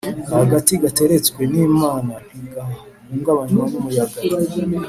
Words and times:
agati 0.41 0.73
kateretswe 0.83 1.41
n’imana 1.51 2.13
ntigahungabanwa 2.25 3.65
n’umuyaga. 3.71 4.19